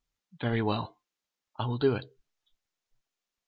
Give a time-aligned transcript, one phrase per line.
[0.39, 0.97] "Very well,
[1.59, 2.11] I will do it!"